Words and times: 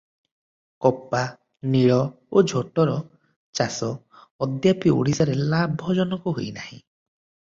କପା, 0.83 1.19
ନୀଳ 1.73 1.97
ଓ 2.39 2.43
ଝୋଟର 2.51 2.95
ଚାଷ 3.59 3.91
ଅଦ୍ୟାପି 4.47 4.93
ଓଡ଼ିଶାରେ 5.01 5.37
ଲାଭଜନକ 5.53 6.33
ହୋଇ 6.39 6.51
ନାହିଁ। 6.57 6.81